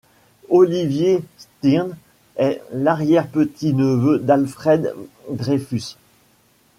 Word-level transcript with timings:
Olivier 0.49 1.21
Stirn 1.37 1.95
est 2.35 2.63
l'arrière-petit 2.71 3.75
neveu 3.75 4.17
d'Alfred 4.17 4.95
Dreyfus. 5.29 5.95